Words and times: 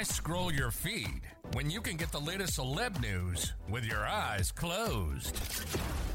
Why 0.00 0.04
scroll 0.04 0.50
your 0.50 0.70
feed 0.70 1.20
when 1.52 1.68
you 1.68 1.82
can 1.82 1.98
get 1.98 2.10
the 2.10 2.18
latest 2.18 2.58
celeb 2.58 3.02
news 3.02 3.52
with 3.68 3.84
your 3.84 4.06
eyes 4.06 4.50
closed? 4.50 5.38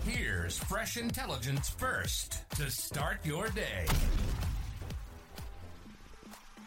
Here's 0.03 0.57
fresh 0.57 0.97
intelligence 0.97 1.69
first 1.69 2.49
to 2.55 2.71
start 2.71 3.23
your 3.23 3.47
day. 3.49 3.85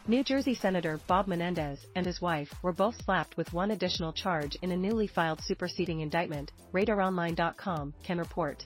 New 0.06 0.22
Jersey 0.22 0.54
Senator 0.54 1.00
Bob 1.08 1.26
Menendez 1.26 1.84
and 1.96 2.06
his 2.06 2.22
wife 2.22 2.54
were 2.62 2.72
both 2.72 2.94
slapped 3.02 3.36
with 3.36 3.52
one 3.52 3.72
additional 3.72 4.12
charge 4.12 4.54
in 4.62 4.70
a 4.70 4.76
newly 4.76 5.08
filed 5.08 5.40
superseding 5.42 6.02
indictment, 6.02 6.52
RadarOnline.com 6.72 7.94
can 8.04 8.18
report. 8.18 8.64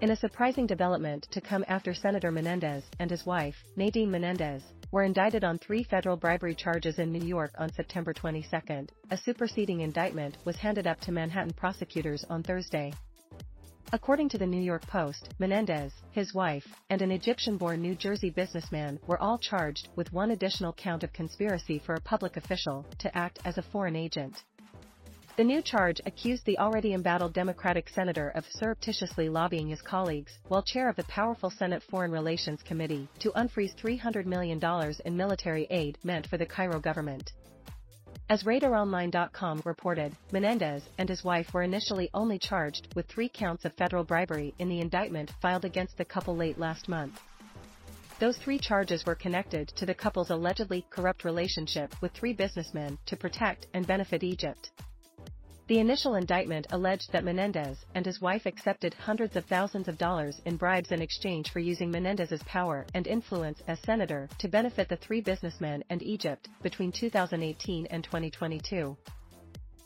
In 0.00 0.12
a 0.12 0.16
surprising 0.16 0.68
development 0.68 1.26
to 1.32 1.40
come 1.40 1.64
after 1.66 1.92
Senator 1.92 2.30
Menendez 2.30 2.84
and 3.00 3.10
his 3.10 3.26
wife, 3.26 3.56
Nadine 3.74 4.12
Menendez, 4.12 4.62
were 4.90 5.02
indicted 5.02 5.44
on 5.44 5.58
three 5.58 5.82
federal 5.82 6.16
bribery 6.16 6.54
charges 6.54 6.98
in 6.98 7.12
New 7.12 7.26
York 7.26 7.52
on 7.58 7.72
September 7.72 8.12
22. 8.12 8.86
A 9.10 9.16
superseding 9.16 9.80
indictment 9.80 10.36
was 10.44 10.56
handed 10.56 10.86
up 10.86 11.00
to 11.00 11.12
Manhattan 11.12 11.52
prosecutors 11.52 12.24
on 12.30 12.42
Thursday. 12.42 12.92
According 13.92 14.28
to 14.30 14.38
the 14.38 14.46
New 14.46 14.60
York 14.60 14.86
Post, 14.86 15.32
Menendez, 15.38 15.92
his 16.10 16.34
wife, 16.34 16.66
and 16.90 17.00
an 17.00 17.10
Egyptian-born 17.10 17.80
New 17.80 17.94
Jersey 17.94 18.28
businessman 18.28 18.98
were 19.06 19.20
all 19.20 19.38
charged 19.38 19.88
with 19.96 20.12
one 20.12 20.32
additional 20.32 20.74
count 20.74 21.02
of 21.04 21.12
conspiracy 21.14 21.78
for 21.78 21.94
a 21.94 22.00
public 22.00 22.36
official 22.36 22.84
to 22.98 23.16
act 23.16 23.38
as 23.46 23.56
a 23.56 23.62
foreign 23.62 23.96
agent. 23.96 24.44
The 25.38 25.44
new 25.44 25.62
charge 25.62 26.00
accused 26.04 26.46
the 26.46 26.58
already 26.58 26.94
embattled 26.94 27.32
Democratic 27.32 27.88
senator 27.90 28.30
of 28.30 28.44
surreptitiously 28.50 29.28
lobbying 29.28 29.68
his 29.68 29.80
colleagues, 29.80 30.36
while 30.48 30.64
chair 30.64 30.88
of 30.88 30.96
the 30.96 31.04
powerful 31.04 31.48
Senate 31.48 31.80
Foreign 31.84 32.10
Relations 32.10 32.60
Committee, 32.64 33.06
to 33.20 33.30
unfreeze 33.30 33.72
$300 33.76 34.26
million 34.26 34.60
in 35.04 35.16
military 35.16 35.68
aid 35.70 35.96
meant 36.02 36.26
for 36.26 36.38
the 36.38 36.44
Cairo 36.44 36.80
government. 36.80 37.30
As 38.28 38.42
RadarOnline.com 38.42 39.62
reported, 39.64 40.16
Menendez 40.32 40.82
and 40.98 41.08
his 41.08 41.22
wife 41.22 41.54
were 41.54 41.62
initially 41.62 42.10
only 42.12 42.40
charged 42.40 42.92
with 42.96 43.06
three 43.06 43.28
counts 43.28 43.64
of 43.64 43.72
federal 43.74 44.02
bribery 44.02 44.54
in 44.58 44.68
the 44.68 44.80
indictment 44.80 45.30
filed 45.40 45.64
against 45.64 45.96
the 45.98 46.04
couple 46.04 46.34
late 46.34 46.58
last 46.58 46.88
month. 46.88 47.20
Those 48.18 48.38
three 48.38 48.58
charges 48.58 49.06
were 49.06 49.14
connected 49.14 49.68
to 49.76 49.86
the 49.86 49.94
couple's 49.94 50.30
allegedly 50.30 50.84
corrupt 50.90 51.22
relationship 51.22 51.94
with 52.02 52.10
three 52.10 52.32
businessmen 52.32 52.98
to 53.06 53.16
protect 53.16 53.68
and 53.72 53.86
benefit 53.86 54.24
Egypt. 54.24 54.72
The 55.68 55.80
initial 55.80 56.14
indictment 56.14 56.66
alleged 56.70 57.12
that 57.12 57.24
Menendez 57.24 57.84
and 57.94 58.06
his 58.06 58.22
wife 58.22 58.46
accepted 58.46 58.94
hundreds 58.94 59.36
of 59.36 59.44
thousands 59.44 59.86
of 59.86 59.98
dollars 59.98 60.40
in 60.46 60.56
bribes 60.56 60.92
in 60.92 61.02
exchange 61.02 61.50
for 61.50 61.58
using 61.58 61.90
Menendez's 61.90 62.42
power 62.44 62.86
and 62.94 63.06
influence 63.06 63.60
as 63.68 63.78
senator 63.80 64.30
to 64.38 64.48
benefit 64.48 64.88
the 64.88 64.96
three 64.96 65.20
businessmen 65.20 65.84
and 65.90 66.02
Egypt 66.02 66.48
between 66.62 66.90
2018 66.90 67.84
and 67.90 68.02
2022. 68.02 68.96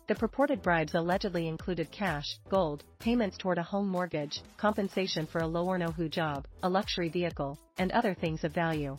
The 0.07 0.15
purported 0.15 0.63
bribes 0.63 0.95
allegedly 0.95 1.49
included 1.49 1.91
cash, 1.91 2.39
gold, 2.49 2.85
payments 3.01 3.37
toward 3.37 3.59
a 3.59 3.65
home 3.65 3.89
mortgage, 3.89 4.41
compensation 4.57 5.27
for 5.27 5.41
a 5.41 5.49
low-or-no-show 5.49 6.07
job, 6.07 6.47
a 6.63 6.69
luxury 6.69 7.09
vehicle, 7.09 7.59
and 7.79 7.91
other 7.91 8.15
things 8.15 8.45
of 8.45 8.55
value. 8.55 8.97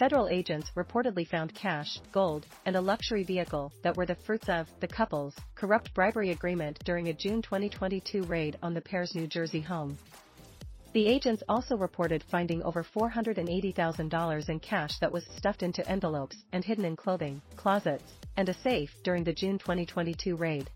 Federal 0.00 0.28
agents 0.28 0.70
reportedly 0.76 1.26
found 1.28 1.54
cash, 1.54 2.00
gold, 2.10 2.46
and 2.64 2.74
a 2.74 2.80
luxury 2.80 3.22
vehicle 3.22 3.70
that 3.82 3.98
were 3.98 4.06
the 4.06 4.14
fruits 4.14 4.48
of 4.48 4.66
the 4.80 4.88
couple's 4.88 5.34
corrupt 5.54 5.92
bribery 5.92 6.30
agreement 6.30 6.78
during 6.86 7.08
a 7.08 7.12
June 7.12 7.42
2022 7.42 8.22
raid 8.22 8.56
on 8.62 8.72
the 8.72 8.80
pair's 8.80 9.14
New 9.14 9.26
Jersey 9.26 9.60
home. 9.60 9.98
The 10.94 11.06
agents 11.06 11.42
also 11.50 11.76
reported 11.76 12.24
finding 12.30 12.62
over 12.62 12.82
$480,000 12.82 14.48
in 14.48 14.60
cash 14.60 14.98
that 15.00 15.12
was 15.12 15.26
stuffed 15.36 15.62
into 15.62 15.86
envelopes 15.86 16.36
and 16.50 16.64
hidden 16.64 16.86
in 16.86 16.96
clothing, 16.96 17.42
closets, 17.56 18.10
and 18.38 18.48
a 18.48 18.54
safe 18.54 18.90
during 19.04 19.22
the 19.22 19.34
June 19.34 19.58
2022 19.58 20.34
raid. 20.34 20.70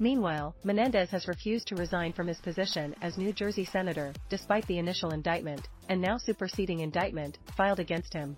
Meanwhile, 0.00 0.56
Menendez 0.64 1.10
has 1.10 1.28
refused 1.28 1.68
to 1.68 1.76
resign 1.76 2.12
from 2.12 2.26
his 2.26 2.40
position 2.40 2.94
as 3.00 3.16
New 3.16 3.32
Jersey 3.32 3.64
Senator, 3.64 4.12
despite 4.28 4.66
the 4.66 4.78
initial 4.78 5.10
indictment, 5.10 5.68
and 5.88 6.00
now 6.00 6.18
superseding 6.18 6.80
indictment, 6.80 7.38
filed 7.56 7.78
against 7.78 8.12
him. 8.12 8.36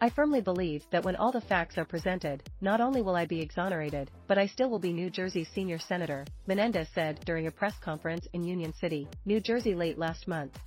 I 0.00 0.08
firmly 0.08 0.40
believe 0.40 0.84
that 0.90 1.04
when 1.04 1.16
all 1.16 1.30
the 1.30 1.40
facts 1.40 1.78
are 1.78 1.84
presented, 1.84 2.42
not 2.60 2.80
only 2.80 3.02
will 3.02 3.14
I 3.14 3.24
be 3.24 3.40
exonerated, 3.40 4.10
but 4.26 4.38
I 4.38 4.46
still 4.46 4.70
will 4.70 4.80
be 4.80 4.92
New 4.92 5.10
Jersey's 5.10 5.48
senior 5.48 5.78
senator, 5.78 6.24
Menendez 6.46 6.88
said 6.94 7.20
during 7.24 7.46
a 7.46 7.52
press 7.52 7.74
conference 7.78 8.26
in 8.32 8.44
Union 8.44 8.72
City, 8.80 9.08
New 9.24 9.40
Jersey 9.40 9.74
late 9.74 9.98
last 9.98 10.26
month. 10.26 10.58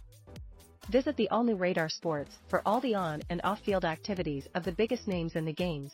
Visit 0.89 1.17
the 1.17 1.29
all-new 1.29 1.55
Radar 1.55 1.89
Sports 1.89 2.37
for 2.47 2.61
all 2.65 2.79
the 2.79 2.95
on 2.95 3.21
and 3.29 3.41
off-field 3.43 3.85
activities 3.85 4.47
of 4.55 4.63
the 4.63 4.71
biggest 4.71 5.07
names 5.07 5.35
in 5.35 5.43
the 5.43 5.53
games. 5.53 5.91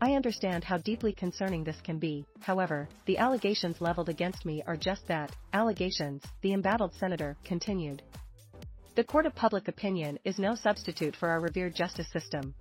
I 0.00 0.14
understand 0.14 0.62
how 0.62 0.78
deeply 0.78 1.12
concerning 1.12 1.64
this 1.64 1.80
can 1.80 1.98
be, 1.98 2.24
however, 2.40 2.88
the 3.06 3.18
allegations 3.18 3.80
leveled 3.80 4.08
against 4.08 4.46
me 4.46 4.62
are 4.64 4.76
just 4.76 5.08
that, 5.08 5.34
allegations, 5.52 6.22
the 6.40 6.52
embattled 6.52 6.94
senator 6.94 7.36
continued. 7.44 8.02
The 8.94 9.02
court 9.02 9.26
of 9.26 9.34
public 9.34 9.66
opinion 9.66 10.20
is 10.24 10.38
no 10.38 10.54
substitute 10.54 11.16
for 11.16 11.28
our 11.28 11.40
revered 11.40 11.74
justice 11.74 12.10
system. 12.12 12.54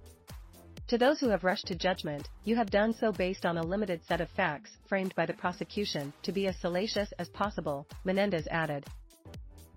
To 0.88 0.98
those 0.98 1.20
who 1.20 1.30
have 1.30 1.44
rushed 1.44 1.68
to 1.68 1.76
judgment, 1.76 2.28
you 2.44 2.56
have 2.56 2.72
done 2.72 2.94
so 2.94 3.12
based 3.12 3.46
on 3.46 3.58
a 3.58 3.64
limited 3.64 4.02
set 4.08 4.22
of 4.22 4.30
facts 4.30 4.72
framed 4.88 5.14
by 5.14 5.28
the 5.28 5.34
prosecution 5.34 6.14
to 6.24 6.32
be 6.32 6.48
as 6.48 6.56
salacious 6.58 7.12
as 7.20 7.30
possible, 7.30 7.86
Menendez 8.04 8.48
added. 8.50 8.86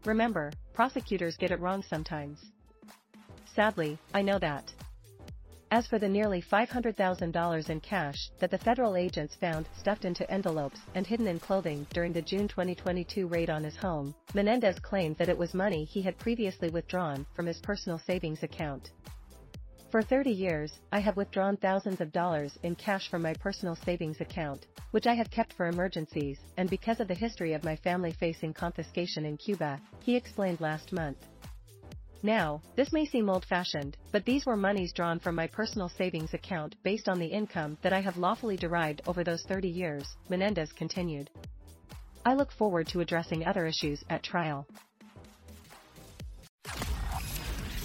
Remember, 0.07 0.51
prosecutors 0.73 1.37
get 1.37 1.51
it 1.51 1.61
wrong 1.61 1.83
sometimes. 1.83 2.39
Sadly, 3.55 3.99
I 4.15 4.23
know 4.23 4.39
that. 4.39 4.73
As 5.73 5.87
for 5.87 6.01
the 6.01 6.09
nearly 6.09 6.43
$500,000 6.43 7.71
in 7.71 7.81
cash 7.81 8.31
that 8.41 8.51
the 8.51 8.59
federal 8.59 8.97
agents 8.97 9.37
found 9.37 9.69
stuffed 9.79 10.05
into 10.05 10.29
envelopes 10.29 10.81
and 10.97 11.07
hidden 11.07 11.29
in 11.29 11.39
clothing 11.39 11.87
during 11.93 12.13
the 12.13 12.23
June 12.23 12.49
2022 12.49 13.29
raid 13.29 13.51
on 13.51 13.63
his 13.63 13.77
home, 13.77 14.13
Menendez 14.35 14.81
claimed 14.81 15.17
that 15.19 15.29
it 15.29 15.39
was 15.39 15.55
money 15.55 15.85
he 15.85 16.03
had 16.03 16.19
previously 16.19 16.71
withdrawn 16.71 17.25
from 17.37 17.47
his 17.47 17.61
personal 17.61 17.99
savings 18.01 18.43
account. 18.43 18.91
For 19.93 20.03
30 20.03 20.31
years, 20.31 20.73
I 20.91 20.99
have 20.99 21.17
withdrawn 21.17 21.57
thousands 21.57 22.01
of 22.01 22.11
dollars 22.11 22.59
in 22.65 22.75
cash 22.75 23.09
from 23.09 23.23
my 23.23 23.35
personal 23.35 23.77
savings 23.77 24.21
account, 24.21 24.67
which 24.91 25.07
I 25.07 25.15
have 25.15 25.31
kept 25.31 25.53
for 25.53 25.69
emergencies, 25.69 26.41
and 26.57 26.69
because 26.69 26.99
of 26.99 27.07
the 27.07 27.15
history 27.15 27.53
of 27.53 27.63
my 27.63 27.77
family 27.77 28.11
facing 28.11 28.55
confiscation 28.55 29.25
in 29.25 29.37
Cuba, 29.37 29.81
he 30.01 30.17
explained 30.17 30.61
last 30.61 30.93
month. 30.93 31.19
Now, 32.23 32.61
this 32.77 32.93
may 32.93 33.07
seem 33.07 33.31
old-fashioned, 33.31 33.97
but 34.13 34.27
these 34.27 34.45
were 34.45 34.57
monies 34.57 34.93
drawn 34.93 35.19
from 35.19 35.35
my 35.35 35.47
personal 35.47 35.89
savings 35.89 36.35
account 36.35 36.77
based 36.83 37.09
on 37.09 37.19
the 37.19 37.27
income 37.27 37.79
that 37.83 37.95
I 37.95 38.01
have 38.01 38.19
lawfully 38.19 38.59
derived 38.59 39.01
over 39.07 39.25
those 39.25 39.43
30 39.45 39.69
years, 39.69 40.05
Menendez 40.29 40.71
continued. 40.73 41.31
I 42.27 42.35
look 42.35 42.53
forward 42.53 42.89
to 42.89 43.01
addressing 43.01 43.47
other 43.47 43.67
issues 43.67 44.05
at 44.11 44.23
trial. 44.23 44.67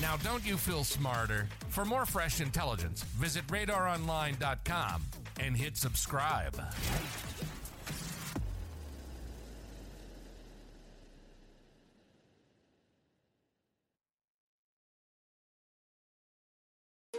Now, 0.02 0.18
don't 0.18 0.46
you 0.46 0.58
feel 0.58 0.84
smarter? 0.84 1.48
For 1.70 1.86
more 1.86 2.06
fresh 2.06 2.42
intelligence, 2.42 3.04
visit 3.04 3.48
radaronline.com 3.48 5.02
and 5.40 5.56
hit 5.56 5.78
subscribe. 5.78 6.56